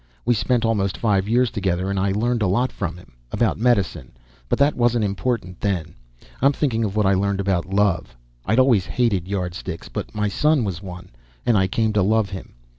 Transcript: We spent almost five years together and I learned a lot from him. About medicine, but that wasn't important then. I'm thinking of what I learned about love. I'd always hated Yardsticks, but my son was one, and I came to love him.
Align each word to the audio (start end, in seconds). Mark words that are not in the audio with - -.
We 0.25 0.33
spent 0.33 0.65
almost 0.65 0.97
five 0.97 1.29
years 1.29 1.51
together 1.51 1.91
and 1.91 1.99
I 1.99 2.11
learned 2.11 2.41
a 2.41 2.47
lot 2.47 2.71
from 2.71 2.97
him. 2.97 3.11
About 3.31 3.59
medicine, 3.59 4.13
but 4.49 4.57
that 4.57 4.73
wasn't 4.75 5.05
important 5.05 5.59
then. 5.61 5.93
I'm 6.41 6.53
thinking 6.53 6.83
of 6.83 6.95
what 6.95 7.05
I 7.05 7.13
learned 7.13 7.39
about 7.39 7.67
love. 7.71 8.17
I'd 8.43 8.57
always 8.57 8.87
hated 8.87 9.27
Yardsticks, 9.27 9.89
but 9.89 10.15
my 10.15 10.27
son 10.27 10.63
was 10.63 10.81
one, 10.81 11.09
and 11.45 11.55
I 11.55 11.67
came 11.67 11.93
to 11.93 12.01
love 12.01 12.31
him. 12.31 12.55